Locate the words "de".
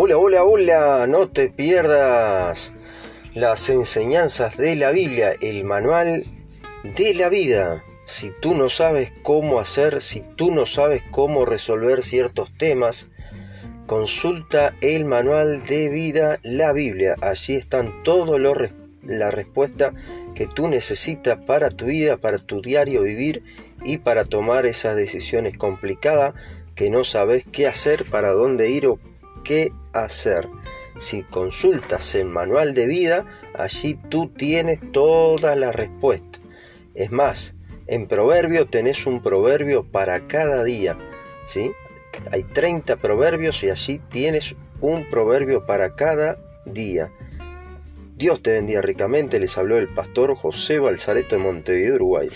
4.56-4.76, 6.84-7.14, 15.66-15.88, 32.74-32.86, 51.36-51.42